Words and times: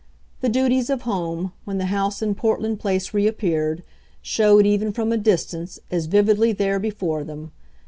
The 0.39 0.49
duties 0.49 0.89
of 0.89 1.03
home, 1.03 1.51
when 1.63 1.77
the 1.77 1.85
house 1.85 2.23
in 2.23 2.33
Portland 2.33 2.79
Place 2.79 3.13
reappeared, 3.13 3.83
showed, 4.23 4.65
even 4.65 4.91
from 4.91 5.11
a 5.11 5.15
distance, 5.17 5.79
as 5.91 6.07
vividly 6.07 6.53
there 6.53 6.79
before 6.79 7.23
them. 7.23 7.51